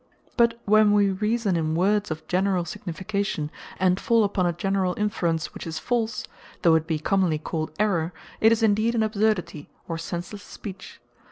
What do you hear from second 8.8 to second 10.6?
an ABSURDITY, or senseless